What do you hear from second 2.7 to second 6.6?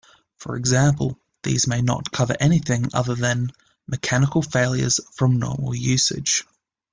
other than mechanical failure from normal usage.